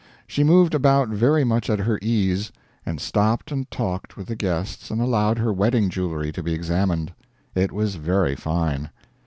[0.25, 2.51] She moved about very much at her ease,
[2.87, 7.13] and stopped and talked with the guests and allowed her wedding jewelry to be examined.
[7.53, 8.89] It was very fine.